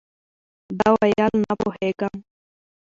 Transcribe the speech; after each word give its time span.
ده 0.77 0.87
ویل، 0.99 1.21
نه 1.45 1.53
پوهېږم. 1.59 2.13